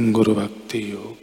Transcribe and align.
गुरु 0.00 0.34
भक्ति 0.34 0.92
योग। 0.92 1.16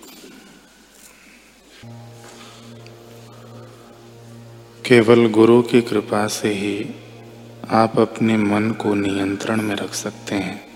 केवल 4.85 5.29
गुरु 5.29 5.61
की 5.61 5.81
कृपा 5.81 6.27
से 6.27 6.53
ही 6.53 6.95
आप 7.69 7.99
अपने 7.99 8.37
मन 8.37 8.71
को 8.71 8.93
नियंत्रण 8.93 9.61
में 9.61 9.75
रख 9.75 9.93
सकते 9.93 10.35
हैं। 10.35 10.67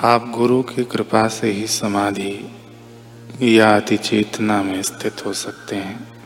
आप 0.00 0.28
गुरु 0.28 0.62
की 0.62 0.84
कृपा 0.84 1.28
से 1.28 1.52
ही 1.52 1.66
समाधि 1.66 2.56
या 3.42 3.76
अति 3.76 3.96
चेतना 3.96 4.62
में 4.62 4.82
स्थित 4.82 5.26
हो 5.26 5.32
सकते 5.32 5.76
हैं। 5.76 6.22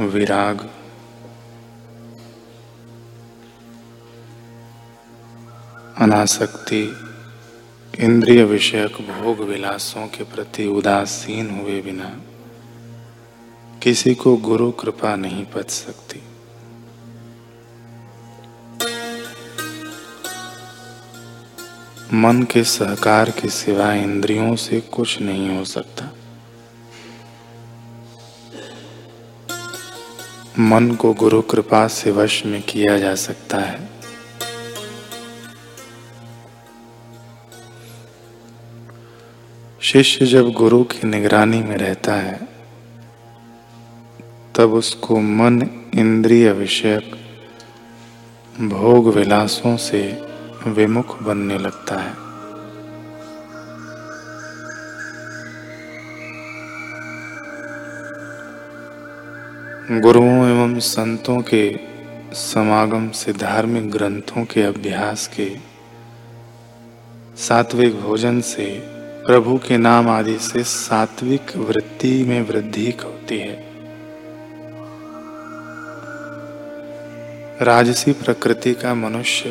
विराग 0.00 0.70
अनासक्ति। 6.00 6.96
इंद्रिय 7.98 8.44
विषयक 8.44 8.92
भोग 8.92 9.40
विलासों 9.40 10.06
के 10.06 10.24
प्रति 10.24 10.66
उदासीन 10.66 11.50
हुए 11.50 11.80
बिना 11.80 12.20
किसी 13.82 14.14
को 14.14 14.36
गुरु 14.36 14.72
कृपा 14.72 15.16
नहीं 15.16 15.44
पच 15.44 15.70
सकती। 15.70 16.22
मन 22.14 22.42
के 22.42 22.64
सहकार 22.64 23.30
के 23.30 23.48
सिवा 23.48 23.92
इंद्रियों 23.92 24.56
से 24.56 24.80
कुछ 24.80 25.20
नहीं 25.20 25.58
हो 25.58 25.64
सकता। 25.64 26.04
मन 30.58 30.94
को 30.94 31.12
गुरु 31.12 31.42
कृपा 31.42 31.88
से 31.88 32.10
वश 32.10 32.46
में 32.46 32.62
किया 32.62 32.98
जा 32.98 33.14
सकता 33.14 33.58
है। 33.58 33.97
शिष्य 39.88 40.26
जब 40.26 40.52
गुरु 40.52 40.84
की 40.84 41.06
निगरानी 41.06 41.62
में 41.62 41.76
रहता 41.76 42.14
है, 42.14 42.48
तब 44.56 44.72
उसको 44.72 45.20
मन 45.20 45.70
इंद्रिय 45.94 46.52
विषयक 46.52 47.10
भोग 48.60 49.14
विलासों 49.14 49.76
से 49.76 50.22
विमुख 50.66 51.22
बनने 51.22 51.58
लगता 51.58 51.98
है। 51.98 52.14
गुरुओं 60.00 60.46
एवं 60.48 60.78
संतों 60.78 61.40
के 61.40 61.80
समागम 62.32 63.10
से 63.10 63.32
धार्मिक 63.32 63.90
ग्रंथों 63.90 64.44
के 64.44 64.62
अभ्यास 64.62 65.30
के 65.36 65.56
सात्विक 67.36 68.00
भोजन 68.00 68.40
से 68.40 68.97
प्रभु 69.28 69.58
के 69.58 69.76
नाम 69.76 70.08
आदि 70.08 70.38
से 70.38 70.62
सात्विक 70.64 71.56
वृत्ति 71.56 72.24
में 72.24 72.48
वृद्धि 72.48 72.94
होती 73.04 73.38
है। 73.38 73.64
राजसी 77.62 78.12
प्रकृति 78.12 78.74
का 78.74 78.94
मनुष्य 78.94 79.50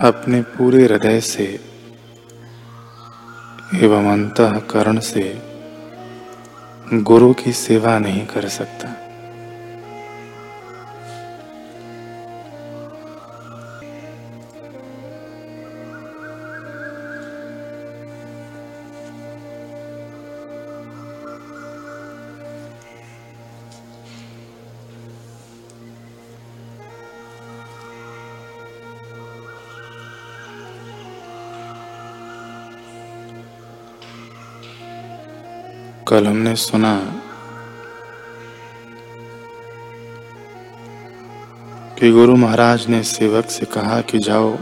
अपने 0.00 0.42
पूरे 0.42 0.84
हृदय 0.84 1.20
से 1.20 1.60
एवं 3.74 4.12
अंतकरण 4.12 4.98
से 4.98 5.42
गुरु 6.94 7.34
की 7.34 7.52
सेवा 7.52 7.98
नहीं 7.98 8.26
कर 8.26 8.48
सकता। 8.48 9.09
कल 36.10 36.26
हमने 36.26 36.56
सुना 36.56 37.22
कि 41.98 42.10
गुरु 42.10 42.36
महाराज 42.36 42.86
ने 42.88 43.02
सेवक 43.02 43.46
से 43.46 43.66
कहा 43.66 44.00
कि 44.00 44.18
जाओ, 44.18 44.58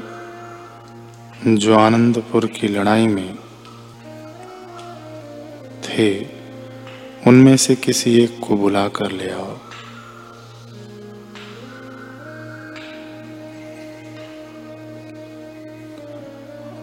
जो 1.47 1.79
आनंदपुर 1.79 2.47
की 2.47 2.69
लड़ाई 2.69 3.07
में 3.07 3.35
थे, 5.85 6.25
उनमें 7.27 7.57
से 7.57 7.75
किसी 7.75 8.25
एक 8.25 8.41
को 8.49 8.57
बुला 8.57 8.89
कर 8.89 9.11
ले 9.11 9.31
आओ। 9.31 9.59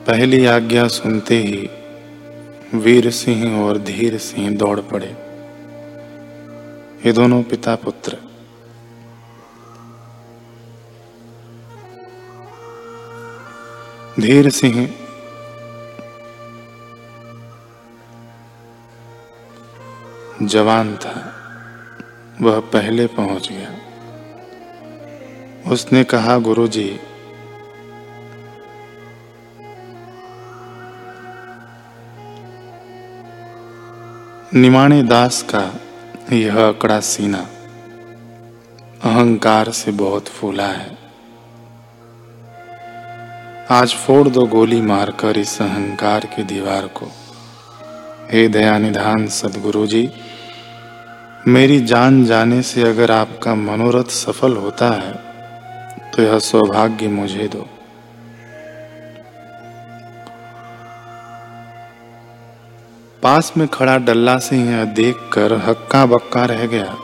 पहली 0.08 0.46
आज्ञा 0.46 0.88
सुनते 0.88 1.38
ही 1.38 1.70
वीर 2.74 3.12
सिंह 3.12 3.64
और 3.64 3.78
धीर 3.78 4.18
सिंह 4.18 4.58
दौड़ 4.58 4.80
पड़े। 4.80 5.16
ये 7.06 7.12
दोनों 7.12 7.44
पिता 7.44 7.76
पुत्र। 7.76 8.18
धीर 14.20 14.50
सिंह 14.50 14.94
जवान 20.42 20.98
था। 20.98 21.32
वह 22.42 22.60
पहले 22.60 23.08
पहुँच 23.08 23.50
गया। 23.52 23.76
उसने 25.72 26.04
कहा, 26.04 26.38
गुरुजी 26.38 27.00
निमाणे 34.56 35.02
दास 35.04 35.42
का 35.44 35.62
यह 36.32 36.58
अकड़ा 36.68 37.00
सीना 37.00 37.40
अहंकार 39.04 39.72
से 39.72 39.92
बहुत 39.92 40.28
फूला 40.28 40.68
है। 40.68 40.98
आज 43.72 43.96
फोड़ 43.96 44.28
दो 44.28 44.46
गोली 44.46 44.82
मारकर 44.82 45.38
इस 45.38 45.62
अहंकार 45.62 46.26
की 46.26 46.44
दीवार 46.44 46.88
को। 46.88 47.12
हे 48.32 48.48
दया 48.48 48.78
निधान 48.78 49.28
सदगुरु 49.28 49.86
जी 49.88 50.10
मेरी 51.48 51.80
जान 51.86 52.24
जाने 52.26 52.62
से 52.62 52.84
अगर 52.84 53.12
आपका 53.12 53.56
मनोरथ 53.56 54.12
सफल 54.14 54.56
होता 54.58 54.90
है 54.94 55.14
तो 56.12 56.24
यह 56.24 56.40
सौभाग्य 56.40 57.08
मुझे 57.08 57.48
दो। 57.48 57.68
पास 63.26 63.54
में 63.58 63.68
खड़ा 63.68 63.98
डल्ला 63.98 64.38
से 64.38 64.58
यह 64.58 64.84
देखकर 64.84 65.54
हक्का 65.54 66.06
बक्का 66.06 66.46
रह 66.46 66.66
गया 66.66 66.98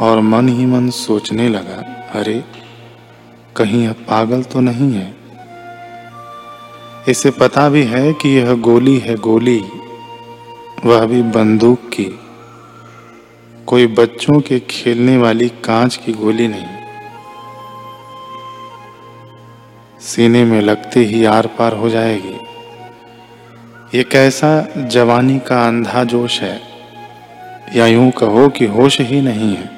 और 0.00 0.20
मन 0.20 0.48
ही 0.48 0.66
मन 0.66 0.90
सोचने 0.90 1.48
लगा, 1.48 2.02
अरे, 2.20 2.44
कहीं 3.56 3.82
यह 3.82 3.92
पागल 3.92 4.42
तो 4.42 4.60
नहीं 4.60 4.92
है? 4.92 5.16
इसे 7.08 7.30
पता 7.30 7.68
भी 7.68 7.82
है 7.82 8.12
कि 8.12 8.28
यह 8.28 8.54
गोली 8.54 8.98
है 8.98 9.16
गोली, 9.16 9.64
वह 10.84 11.06
भी 11.06 11.22
बंदूक 11.22 11.78
की। 11.78 12.20
कोई 13.66 13.86
बच्चों 13.86 14.40
के 14.40 14.60
खेलने 14.60 15.16
वाली 15.16 15.48
कांच 15.48 15.96
की 15.96 16.12
गोली 16.12 16.48
नहीं। 16.48 16.66
सीने 20.00 20.44
में 20.44 20.60
लगते 20.60 21.00
ही 21.00 21.24
आर 21.24 21.46
पार 21.46 21.72
हो 21.72 21.88
जाएगी। 21.88 22.53
ये 23.94 24.02
कैसा 24.02 24.68
जवानी 24.76 25.38
का 25.38 25.68
अंधा 25.68 26.04
जोश 26.04 26.40
है? 26.40 26.60
या 27.76 27.86
यूँ 27.86 28.10
कहो 28.10 28.48
कि 28.48 28.66
होश 28.66 29.00
ही 29.00 29.20
नहीं 29.20 29.56
है। 29.56 29.70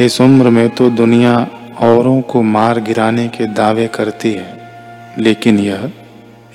इस 0.00 0.20
उम्र 0.20 0.50
में 0.50 0.70
तो 0.70 0.90
दुनिया 0.90 1.48
औरों 1.80 2.20
को 2.20 2.42
मार 2.42 2.80
गिराने 2.80 3.28
के 3.28 3.46
दावे 3.46 3.86
करती 3.86 4.32
है, 4.32 4.70
लेकिन 5.18 5.58
यह 5.58 5.92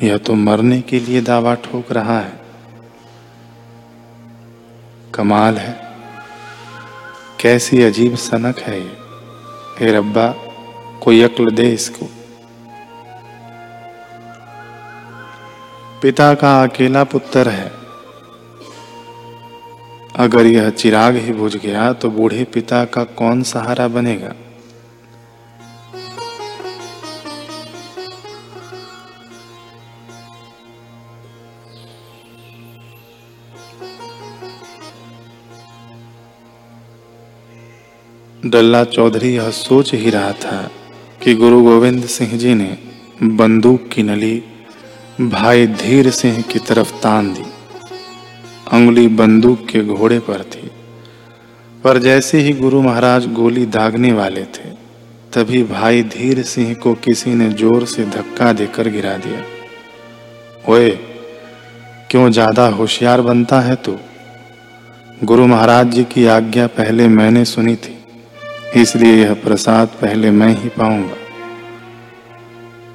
यह 0.03 0.17
तो 0.17 0.33
मरने 0.33 0.81
के 0.81 0.99
लिए 0.99 1.21
दावा 1.21 1.55
ठोक 1.55 1.91
रहा 1.91 2.19
है। 2.19 2.33
कमाल 5.15 5.57
है। 5.57 5.81
कैसी 7.39 7.83
अजीब 7.83 8.15
सनक 8.15 8.59
है 8.59 8.81
ये। 8.81 9.91
रब्बा, 9.91 10.35
कोई 11.03 11.21
अक्ल 11.21 11.51
दे 11.51 11.69
इसको। 11.69 12.20
पिता 16.01 16.33
का 16.33 16.63
अकेला 16.63 17.03
पुत्र 17.03 17.49
है। 17.49 17.71
अगर 20.15 20.45
यह 20.45 20.69
चिराग 20.69 21.15
ही 21.15 21.33
बुझ 21.33 21.55
गया 21.57 21.93
तो 21.93 22.09
बूढ़े 22.09 22.43
पिता 22.43 22.85
का 22.85 23.03
कौन 23.03 23.43
सहारा 23.43 23.87
बनेगा? 23.87 24.33
डल्ला 38.45 38.83
चौधरी 38.83 39.35
यह 39.35 39.49
सोच 39.49 39.93
ही 39.93 40.09
रहा 40.09 40.31
था 40.31 40.71
कि 41.23 41.33
गुरु 41.35 41.63
गोविंद 41.63 42.05
सिंह 42.05 42.37
जी 42.37 42.53
ने 42.53 42.77
बंदूक 43.23 43.89
की 43.89 44.03
नली 44.03 44.43
भाई 45.21 45.65
धीर 45.67 46.09
सिंह 46.11 46.41
की 46.41 46.59
तरफ़ 46.59 46.91
तान 47.01 47.33
दी। 47.33 47.43
उंगली 48.73 49.07
बंदूक 49.07 49.65
के 49.67 49.83
घोड़े 49.85 50.19
पर 50.19 50.41
थी। 50.45 50.69
पर 51.83 51.97
जैसे 51.97 52.39
ही 52.39 52.53
गुरु 52.53 52.81
महाराज 52.81 53.27
गोली 53.33 53.65
दागने 53.67 54.11
वाले 54.13 54.43
थे, 54.43 54.69
तभी 55.33 55.63
भाई 55.63 56.03
धीर 56.09 56.41
सिंह 56.43 56.73
को 56.73 56.93
किसी 57.03 57.33
ने 57.35 57.49
ज़ोर 57.51 57.85
से 57.85 58.05
धक्का 58.07 58.51
देकर 58.53 58.89
गिरा 58.89 59.15
दिया। 59.17 59.43
ओए, 60.69 60.89
क्यों 62.11 62.29
ज़्यादा 62.31 62.67
होशियार 62.69 63.21
बनता 63.21 63.59
है 63.59 63.75
तू? 63.75 63.97
गुरु 65.23 65.47
महाराज 65.47 65.87
जी 65.87 66.03
की 66.03 66.25
आज्ञा 66.31 66.67
पहले 66.69 67.07
मैंने 67.09 67.45
सुनी 67.45 67.75
थी, 67.75 67.97
इसलिए 68.75 69.15
यह 69.15 69.33
प्रसाद 69.33 69.87
पहले 70.01 70.31
मैं 70.31 70.55
ही 70.57 70.69
पाऊँगा। 70.69 71.15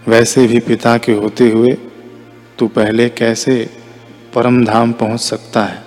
वैसे 0.09 0.47
भी 0.47 0.61
पिता 0.61 0.97
के 0.99 1.13
होते 1.15 1.51
हुए 1.51 1.77
तू 2.59 2.67
पहले 2.69 3.09
कैसे 3.09 3.55
परम 4.35 4.65
धाम 4.65 4.93
पहुँच 4.93 5.21
सकता 5.21 5.65
है? 5.65 5.83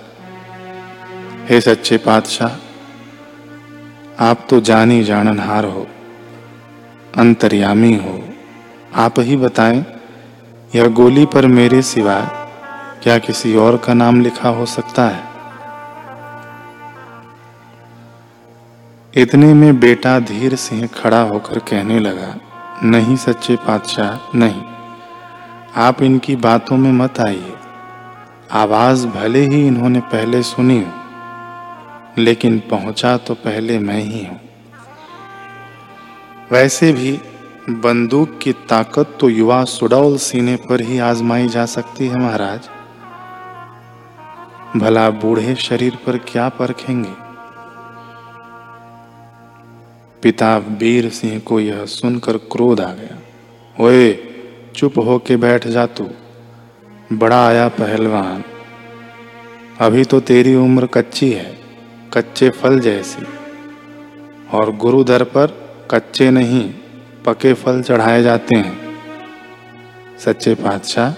हे 1.46 1.60
सच्चे 1.60 1.96
पातशाह, 1.96 2.56
आप 4.20 4.46
तो 4.50 4.60
जानी 4.60 5.02
जाननहार 5.04 5.64
हो, 5.64 5.86
अंतर्यामी 7.18 7.94
हो। 7.96 8.22
आप 8.94 9.20
ही 9.20 9.36
बताएँ, 9.36 9.84
यह 10.74 10.88
गोली 10.88 11.26
पर 11.26 11.46
मेरे 11.46 11.82
सिवा 11.82 12.20
क्या 13.02 13.18
किसी 13.18 13.56
और 13.56 13.76
का 13.76 13.94
नाम 13.94 14.20
लिखा 14.20 14.48
हो 14.48 14.66
सकता 14.66 15.08
है? 15.08 15.28
इतने 19.14 19.54
में 19.54 19.80
बेटा 19.80 20.18
धीर 20.20 20.54
सिंह 20.56 20.86
खड़ा 20.86 21.22
होकर 21.22 21.58
कहने 21.58 21.98
लगा, 22.00 22.34
नहीं 22.82 23.16
सच्चे 23.16 23.56
पातशाह, 23.56 24.38
नहीं। 24.38 24.62
आप 25.72 26.02
इनकी 26.02 26.34
बातों 26.36 26.76
में 26.76 26.92
मत 26.92 27.20
आइए। 27.20 27.52
आवाज़ 28.50 29.06
भले 29.06 29.40
ही 29.40 29.66
इन्होंने 29.66 30.00
पहले 30.00 30.42
सुनी 30.42 30.78
हो, 30.78 30.92
लेकिन 32.18 32.58
पहुँचा 32.70 33.16
तो 33.16 33.34
पहले 33.34 33.78
मैं 33.78 34.02
ही 34.02 34.24
हूँ। 34.24 34.40
वैसे 36.52 36.92
भी 36.92 37.12
बंदूक 37.70 38.38
की 38.42 38.52
ताकत 38.68 39.16
तो 39.20 39.28
युवा 39.28 39.64
सुडौल 39.64 40.16
सीने 40.16 40.56
पर 40.68 40.80
ही 40.80 40.98
आजमाई 40.98 41.48
जा 41.48 41.66
सकती 41.66 42.06
है 42.06 42.18
महाराज। 42.18 42.68
भला 44.76 45.08
बूढ़े 45.10 45.54
शरीर 45.54 45.96
पर 45.96 46.18
क्या 46.18 46.48
परखेंगे? 46.48 47.14
पिता 50.22 50.56
वीर 50.58 51.08
सिंह 51.10 51.38
को 51.40 51.60
यह 51.60 51.84
सुनकर 51.86 52.36
क्रोध 52.36 52.80
आ 52.80 52.92
गया। 52.92 53.18
ओए 53.84 54.12
चुप 54.76 54.98
होके 54.98 55.36
बैठ 55.36 55.66
जा 55.66 55.86
तू। 55.86 56.10
बड़ा 57.12 57.48
आया 57.48 57.68
पहलवान। 57.68 58.44
अभी 59.80 60.04
तो 60.04 60.20
तेरी 60.20 60.54
उम्र 60.54 60.86
कच्ची 60.86 61.32
है, 61.32 61.58
कच्चे 62.12 62.50
फल 62.50 62.80
जैसी। 62.80 63.26
और 64.52 64.76
गुरु 64.76 65.04
दर 65.04 65.24
पर 65.24 65.70
कच्चे 65.90 66.30
नहीं, 66.30 66.74
पके 67.26 67.52
फल 67.52 67.82
चढ़ाए 67.82 68.22
जाते 68.22 68.56
हैं। 68.56 68.98
सच्चे 70.18 70.54
पातशाह। 70.54 71.14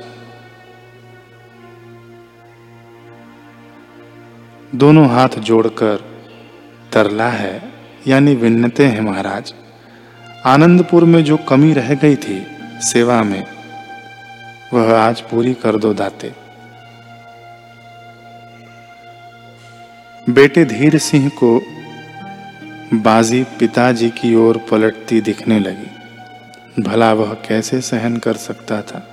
दोनों 4.74 5.08
हाथ 5.08 5.28
जोड़कर 5.28 6.04
तरला 6.92 7.28
है, 7.28 7.72
यानी 8.06 8.34
विन्नते 8.34 8.86
हैं 8.86 9.00
महाराज। 9.00 9.54
आनंदपुर 10.46 11.04
में 11.04 11.24
जो 11.24 11.36
कमी 11.36 11.72
रह 11.72 11.94
गई 11.94 12.16
थी 12.16 12.46
सेवा 12.82 13.22
में 13.22 13.46
वह 14.72 14.98
आज 14.98 15.20
पूरी 15.20 15.54
कर 15.54 15.76
दो 15.76 15.94
दाते। 15.94 16.32
बेटे 20.30 20.64
धीर 20.64 20.98
सिंह 20.98 21.28
को 21.28 21.60
बाजी 22.94 23.44
पिताजी 23.44 24.10
की 24.10 24.34
ओर 24.34 24.60
पलटती 24.70 25.20
दिखने 25.20 25.58
लगी। 25.60 26.82
भला 26.82 27.12
वह 27.12 27.34
कैसे 27.34 27.80
सहन 27.80 28.16
कर 28.16 28.36
सकता 28.36 28.82
था? 28.82 29.08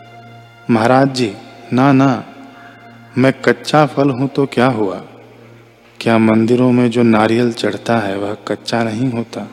महाराज 0.69 1.13
जी, 1.13 1.33
ना 1.73 1.91
ना, 1.91 2.25
मैं 3.17 3.33
कच्चा 3.33 3.85
फल 3.85 4.09
हूँ 4.09 4.27
तो 4.27 4.45
क्या 4.45 4.67
हुआ? 4.67 5.03
क्या 5.99 6.17
मंदिरों 6.17 6.71
में 6.71 6.89
जो 6.89 7.03
नारियल 7.03 7.53
चढ़ता 7.53 7.99
है, 7.99 8.17
वह 8.17 8.37
कच्चा 8.47 8.83
नहीं 8.83 9.11
होता? 9.11 9.47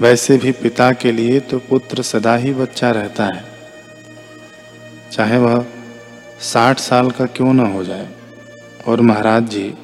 वैसे 0.00 0.36
भी 0.38 0.52
पिता 0.52 0.92
के 0.92 1.12
लिए 1.12 1.40
तो 1.40 1.58
पुत्र 1.58 2.02
सदा 2.02 2.34
ही 2.36 2.52
बच्चा 2.52 2.90
रहता 2.90 3.24
है। 3.24 3.44
चाहे 5.12 5.38
वह 5.38 5.64
साठ 6.40 6.78
साल 6.78 7.10
का 7.10 7.26
क्यों 7.26 7.52
न 7.54 7.60
हो 7.60 7.84
जाए। 7.84 8.08
और 8.88 9.00
महाराज 9.00 9.48
जी, 9.48 9.74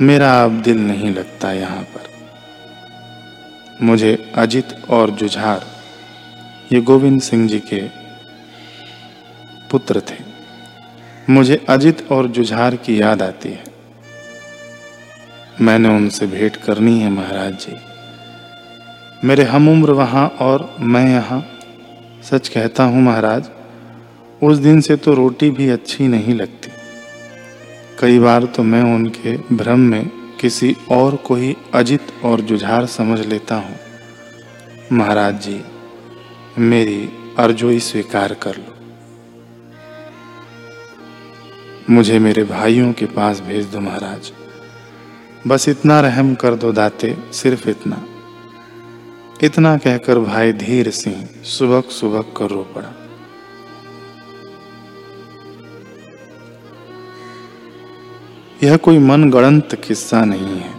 मेरा 0.00 0.44
अब 0.44 0.62
दिल 0.62 0.78
नहीं 0.78 1.14
लगता 1.14 1.52
यहाँ 1.52 1.82
पर। 1.82 2.08
मुझे 3.82 4.32
अजित 4.34 4.76
और 4.90 5.10
जुझार, 5.10 5.66
ये 6.72 6.80
गोविंद 6.80 7.20
सिंह 7.20 7.48
जी 7.48 7.58
के 7.60 7.82
पुत्र 9.70 10.00
थे। 10.00 10.22
मुझे 11.30 11.64
अजित 11.68 12.06
और 12.12 12.26
जुझार 12.28 12.76
की 12.76 13.00
याद 13.00 13.22
आती 13.22 13.48
है। 13.48 13.73
मैंने 15.60 15.88
उनसे 15.88 16.26
भेंट 16.26 16.56
करनी 16.56 17.00
है, 17.00 17.10
महाराज 17.10 17.52
जी। 17.52 17.76
मेरे 19.26 19.42
हम 19.42 19.68
उम्र 19.68 19.90
वहाँ 19.90 20.26
और 20.40 20.76
मैं 20.80 21.08
यहाँ। 21.08 21.44
सच 22.22 22.48
कहता 22.48 22.84
हूँ, 22.84 23.02
महाराज, 23.02 23.50
उस 24.42 24.58
दिन 24.58 24.80
से 24.80 24.96
तो 24.96 25.14
रोटी 25.14 25.50
भी 25.50 25.68
अच्छी 25.68 26.08
नहीं 26.08 26.34
लगती। 26.34 26.70
कई 28.00 28.18
बार 28.18 28.44
तो 28.44 28.62
मैं 28.62 28.82
उनके 28.82 29.36
भ्रम 29.56 29.80
में 29.80 30.10
किसी 30.40 30.76
और 30.90 31.16
को 31.16 31.34
ही 31.34 31.56
अजित 31.74 32.00
और 32.24 32.40
जुझार 32.40 32.86
समझ 32.86 33.26
लेता 33.26 33.54
हूँ। 33.54 33.76
महाराज 34.92 35.42
जी, 35.42 35.60
मेरी 36.58 37.08
अर्जोई 37.38 37.78
स्वीकार 37.80 38.34
कर 38.34 38.56
लो। 38.56 38.74
मुझे 41.90 42.18
मेरे 42.18 42.44
भाइयों 42.44 42.92
के 42.92 43.06
पास 43.06 43.40
भेज 43.40 43.66
दो, 43.66 43.80
महाराज। 43.80 44.32
बस 45.46 45.68
इतना 45.68 46.00
रहम 46.00 46.34
कर 46.34 46.54
दो 46.54 46.72
दाते, 46.72 47.16
सिर्फ़ 47.32 47.68
इतना। 47.68 47.96
इतना 49.42 49.76
कहकर 49.76 50.18
भाई 50.18 50.52
धीर 50.52 50.90
सिंह 50.90 51.26
सुबक 51.44 51.90
सुबक 51.90 52.32
कर 52.36 52.48
रो 52.50 52.62
पड़ा। 52.74 52.92
यह 58.62 58.76
कोई 58.76 58.98
मन 58.98 59.30
गणंत 59.30 59.74
किस्सा 59.86 60.24
नहीं 60.24 60.58
है, 60.58 60.72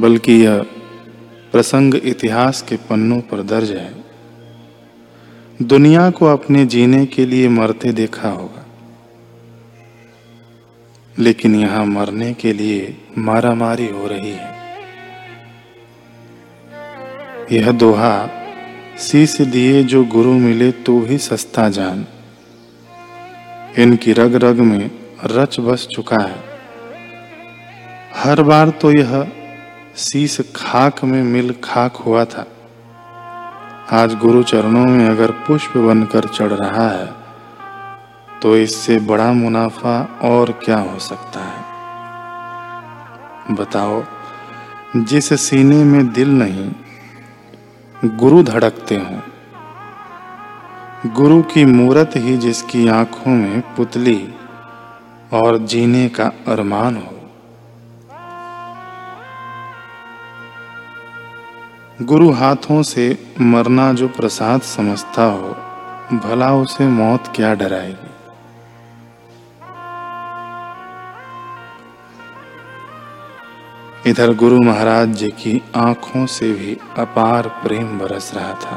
बल्कि 0.00 0.32
यह 0.34 0.62
प्रसंग 1.52 1.94
इतिहास 1.94 2.62
के 2.62 2.76
पन्नों 2.90 3.20
पर 3.20 3.42
दर्ज 3.42 3.70
है। 3.70 3.92
दुनिया 5.62 6.10
को 6.10 6.26
अपने 6.26 6.64
जीने 6.66 7.04
के 7.06 7.26
लिए 7.26 7.48
मरते 7.48 7.92
देखा 7.92 8.28
होगा। 8.28 8.61
लेकिन 11.18 11.54
यहाँ 11.54 11.86
मरने 11.86 12.34
के 12.34 12.52
लिए 12.52 12.96
मारामारी 13.18 13.86
हो 13.86 14.06
रही 14.06 14.30
है। 14.30 14.50
यह 17.52 17.72
दोहा 17.72 18.30
शीश 18.98 19.40
दिए 19.40 19.84
जो 19.84 20.04
गुरु 20.04 20.32
मिले 20.32 20.72
तो 20.72 21.00
भी 21.00 21.18
सस्ता 21.18 21.68
जान। 21.68 22.06
इनकी 23.78 24.12
रग 24.12 24.34
रग 24.34 24.60
में 24.60 24.90
रच 25.24 25.60
बस 25.60 25.86
चुका 25.86 26.18
है। 26.18 26.42
हर 28.14 28.42
बार 28.42 28.70
तो 28.70 28.92
यह 28.92 29.32
शीश 29.96 30.40
खाक 30.56 31.04
में 31.04 31.22
मिल 31.22 31.54
खाक 31.64 31.96
हुआ 31.96 32.24
था। 32.24 32.46
आज 33.90 34.14
गुरु 34.14 34.42
चरणों 34.42 34.84
में 34.84 35.08
अगर 35.08 35.30
पुष्प 35.30 35.76
बनकर 35.76 36.28
चढ़ 36.28 36.52
रहा 36.52 36.88
है 36.88 37.21
तो 38.42 38.56
इससे 38.56 38.98
बड़ा 38.98 39.32
मुनाफा 39.32 40.18
और 40.22 40.52
क्या 40.52 40.78
हो 40.78 40.98
सकता 40.98 41.40
है? 41.40 41.64
बताओ, 43.54 44.04
जिस 44.96 45.48
सीने 45.48 45.84
में 45.84 46.12
दिल 46.12 46.30
नहीं, 46.30 46.72
गुरु 48.04 48.42
धड़कते 48.42 48.96
हों। 48.96 49.20
गुरु 51.12 51.42
की 51.42 51.64
मूरत 51.64 52.10
ही 52.16 52.36
जिसकी 52.36 52.88
आँखों 52.88 53.30
में 53.30 53.60
पुतली 53.60 54.34
और 55.32 55.58
जीने 55.58 56.08
का 56.08 56.24
अरमान 56.24 56.96
हो। 56.96 57.30
गुरु 62.02 62.30
हाथों 62.30 62.82
से 62.82 63.34
मरना 63.40 63.92
जो 63.92 64.08
प्रसाद 64.08 64.62
समझता 64.62 65.24
हो, 65.24 65.56
भला 66.18 66.52
उसे 66.52 66.88
मौत 66.88 67.32
क्या 67.36 67.54
डराएगी? 67.54 68.11
इधर 74.06 74.34
गुरु 74.34 74.60
महाराज 74.62 75.08
जी 75.08 75.28
की 75.28 75.62
आँखों 75.76 76.26
से 76.26 76.52
भी 76.52 76.78
अपार 76.98 77.48
प्रेम 77.48 77.98
बरस 77.98 78.34
रहा 78.34 78.54
था 78.54 78.76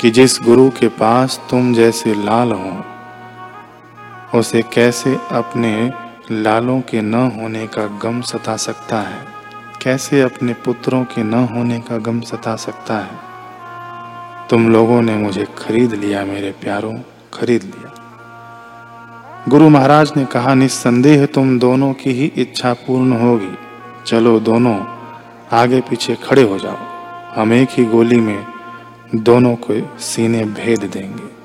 कि 0.00 0.10
जिस 0.10 0.38
गुरु 0.42 0.70
के 0.70 0.88
पास 0.88 1.40
तुम 1.50 1.74
जैसे 1.74 2.14
लाल 2.14 2.52
हो, 2.52 2.84
उसे 4.38 4.62
कैसे 4.62 5.18
अपने 5.32 5.92
लालों 6.30 6.80
के 6.80 7.00
न 7.00 7.14
होने 7.14 7.66
का 7.66 7.86
गम 7.86 8.20
सता 8.20 8.56
सकता 8.56 9.00
है? 9.00 9.24
कैसे 9.82 10.22
अपने 10.22 10.54
पुत्रों 10.54 11.04
के 11.04 11.22
न 11.22 11.34
होने 11.34 11.80
का 11.80 11.98
गम 11.98 12.20
सता 12.20 12.56
सकता 12.56 12.98
है? 12.98 13.18
तुम 14.48 14.68
लोगों 14.68 15.02
ने 15.02 15.16
मुझे 15.16 15.46
खरीद 15.58 15.94
लिया, 15.94 16.24
मेरे 16.24 16.50
प्यारों, 16.50 16.94
खरीद 17.34 17.62
लिया। 17.62 17.95
गुरु 19.48 19.68
महाराज 19.68 20.12
ने 20.16 20.24
कहा, 20.24 20.54
निस्संदेह 20.54 21.26
तुम 21.26 21.58
दोनों 21.58 21.92
की 21.92 22.10
ही 22.10 22.32
इच्छा 22.36 22.72
पूर्ण 22.72 23.12
होगी। 23.12 23.58
चलो 24.06 24.40
दोनों 24.40 24.84
आगे 25.52 25.80
पीछे 25.80 26.14
खड़े 26.14 26.42
हो 26.42 26.58
जाओ। 26.58 26.76
हम 27.34 27.52
एक 27.52 27.68
ही 27.70 27.84
गोली 27.84 28.20
में 28.20 28.44
दोनों 29.14 29.56
को 29.56 29.98
सीने 29.98 30.44
भेद 30.44 30.80
देंगे। 30.80 31.35